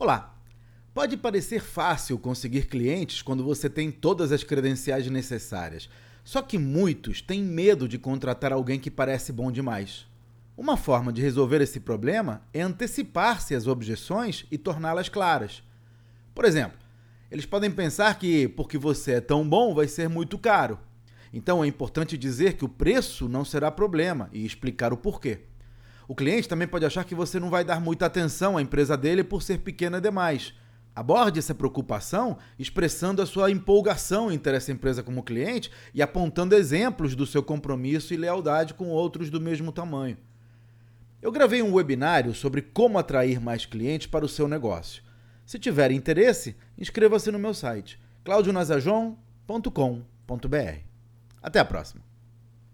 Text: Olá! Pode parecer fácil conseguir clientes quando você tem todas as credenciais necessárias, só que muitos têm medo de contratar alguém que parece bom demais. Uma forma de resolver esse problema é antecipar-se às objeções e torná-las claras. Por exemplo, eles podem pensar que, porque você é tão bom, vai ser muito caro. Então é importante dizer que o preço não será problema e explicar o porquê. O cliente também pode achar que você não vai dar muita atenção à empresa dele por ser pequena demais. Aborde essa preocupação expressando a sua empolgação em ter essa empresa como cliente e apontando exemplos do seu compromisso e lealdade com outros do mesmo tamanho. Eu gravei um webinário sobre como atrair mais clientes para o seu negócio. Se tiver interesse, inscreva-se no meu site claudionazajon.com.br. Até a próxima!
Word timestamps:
Olá! 0.00 0.34
Pode 0.94 1.14
parecer 1.18 1.60
fácil 1.60 2.18
conseguir 2.18 2.68
clientes 2.68 3.20
quando 3.20 3.44
você 3.44 3.68
tem 3.68 3.90
todas 3.90 4.32
as 4.32 4.42
credenciais 4.42 5.06
necessárias, 5.10 5.90
só 6.24 6.40
que 6.40 6.56
muitos 6.56 7.20
têm 7.20 7.42
medo 7.42 7.86
de 7.86 7.98
contratar 7.98 8.50
alguém 8.50 8.80
que 8.80 8.90
parece 8.90 9.30
bom 9.30 9.52
demais. 9.52 10.06
Uma 10.56 10.78
forma 10.78 11.12
de 11.12 11.20
resolver 11.20 11.60
esse 11.60 11.80
problema 11.80 12.40
é 12.54 12.62
antecipar-se 12.62 13.54
às 13.54 13.66
objeções 13.66 14.46
e 14.50 14.56
torná-las 14.56 15.10
claras. 15.10 15.62
Por 16.34 16.46
exemplo, 16.46 16.78
eles 17.30 17.44
podem 17.44 17.70
pensar 17.70 18.18
que, 18.18 18.48
porque 18.48 18.78
você 18.78 19.16
é 19.16 19.20
tão 19.20 19.46
bom, 19.46 19.74
vai 19.74 19.86
ser 19.86 20.08
muito 20.08 20.38
caro. 20.38 20.78
Então 21.30 21.62
é 21.62 21.66
importante 21.66 22.16
dizer 22.16 22.54
que 22.54 22.64
o 22.64 22.70
preço 22.70 23.28
não 23.28 23.44
será 23.44 23.70
problema 23.70 24.30
e 24.32 24.46
explicar 24.46 24.94
o 24.94 24.96
porquê. 24.96 25.40
O 26.10 26.14
cliente 26.16 26.48
também 26.48 26.66
pode 26.66 26.84
achar 26.84 27.04
que 27.04 27.14
você 27.14 27.38
não 27.38 27.48
vai 27.48 27.62
dar 27.62 27.80
muita 27.80 28.06
atenção 28.06 28.58
à 28.58 28.62
empresa 28.62 28.96
dele 28.96 29.22
por 29.22 29.44
ser 29.44 29.58
pequena 29.58 30.00
demais. 30.00 30.52
Aborde 30.92 31.38
essa 31.38 31.54
preocupação 31.54 32.36
expressando 32.58 33.22
a 33.22 33.26
sua 33.26 33.48
empolgação 33.48 34.32
em 34.32 34.36
ter 34.36 34.54
essa 34.54 34.72
empresa 34.72 35.04
como 35.04 35.22
cliente 35.22 35.70
e 35.94 36.02
apontando 36.02 36.56
exemplos 36.56 37.14
do 37.14 37.24
seu 37.24 37.44
compromisso 37.44 38.12
e 38.12 38.16
lealdade 38.16 38.74
com 38.74 38.88
outros 38.88 39.30
do 39.30 39.40
mesmo 39.40 39.70
tamanho. 39.70 40.16
Eu 41.22 41.30
gravei 41.30 41.62
um 41.62 41.74
webinário 41.74 42.34
sobre 42.34 42.60
como 42.60 42.98
atrair 42.98 43.40
mais 43.40 43.64
clientes 43.64 44.08
para 44.08 44.24
o 44.24 44.28
seu 44.28 44.48
negócio. 44.48 45.04
Se 45.46 45.60
tiver 45.60 45.92
interesse, 45.92 46.56
inscreva-se 46.76 47.30
no 47.30 47.38
meu 47.38 47.54
site 47.54 48.00
claudionazajon.com.br. 48.24 50.78
Até 51.40 51.60
a 51.60 51.64
próxima! 51.64 52.09